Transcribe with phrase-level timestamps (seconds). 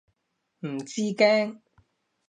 [0.61, 1.59] 唔知驚？